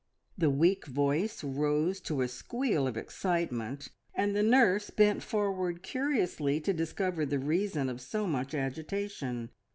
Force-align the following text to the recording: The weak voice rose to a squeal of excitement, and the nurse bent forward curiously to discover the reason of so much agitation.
The 0.35 0.49
weak 0.49 0.87
voice 0.87 1.43
rose 1.43 1.99
to 1.99 2.21
a 2.23 2.27
squeal 2.27 2.87
of 2.87 2.97
excitement, 2.97 3.91
and 4.15 4.35
the 4.35 4.41
nurse 4.41 4.89
bent 4.89 5.21
forward 5.21 5.83
curiously 5.83 6.59
to 6.61 6.73
discover 6.73 7.23
the 7.23 7.37
reason 7.37 7.87
of 7.87 8.01
so 8.01 8.25
much 8.25 8.55
agitation. 8.55 9.51